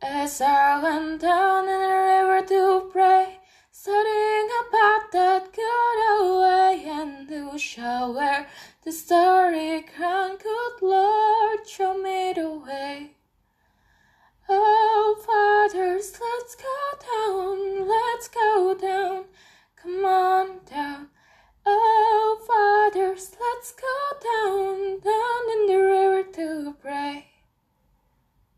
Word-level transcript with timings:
As 0.00 0.40
I 0.40 0.80
went 0.80 1.22
down 1.22 1.68
in 1.68 1.80
the 1.80 1.88
river 1.88 2.46
to 2.46 2.88
pray, 2.92 3.40
studying 3.72 4.48
about 4.68 5.10
that 5.10 5.52
good 5.52 5.98
away 6.20 6.84
and 6.86 7.28
who 7.28 7.58
shall 7.58 8.14
wear 8.14 8.46
the 8.84 8.92
starry 8.92 9.82
crown? 9.82 10.36
Good 10.36 10.82
Lord, 10.82 11.66
show 11.66 11.98
me 11.98 12.32
the 12.32 12.48
way. 12.48 13.10
Oh, 14.48 15.16
fathers, 15.26 16.12
let's 16.20 16.54
go 16.54 16.78
down, 17.10 17.88
let's 17.88 18.28
go 18.28 18.76
down, 18.80 19.24
come 19.82 20.04
on 20.04 20.60
down. 20.70 21.08
Oh, 21.66 22.38
fathers, 22.46 23.32
let's 23.40 23.72
go 23.72 24.18
down. 24.22 24.67